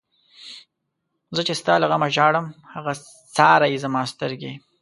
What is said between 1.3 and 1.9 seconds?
زه چی ستا له